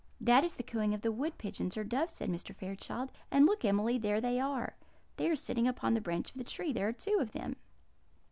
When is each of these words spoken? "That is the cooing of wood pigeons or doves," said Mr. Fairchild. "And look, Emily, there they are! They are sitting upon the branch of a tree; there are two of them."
"That 0.19 0.43
is 0.43 0.55
the 0.55 0.63
cooing 0.63 0.95
of 0.95 1.03
wood 1.05 1.37
pigeons 1.37 1.77
or 1.77 1.83
doves," 1.83 2.13
said 2.13 2.29
Mr. 2.31 2.55
Fairchild. 2.55 3.11
"And 3.29 3.45
look, 3.45 3.63
Emily, 3.63 3.99
there 3.99 4.19
they 4.19 4.39
are! 4.39 4.75
They 5.17 5.29
are 5.29 5.35
sitting 5.35 5.67
upon 5.67 5.93
the 5.93 6.01
branch 6.01 6.33
of 6.33 6.41
a 6.41 6.43
tree; 6.43 6.73
there 6.73 6.87
are 6.87 6.91
two 6.93 7.19
of 7.21 7.33
them." 7.33 7.55